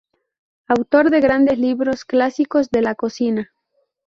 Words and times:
Autor 0.67 1.11
de 1.11 1.21
grandes 1.21 1.59
libros 1.59 2.05
clásicos 2.05 2.71
de 2.71 2.81
la 2.81 2.95
cocina. 2.95 3.51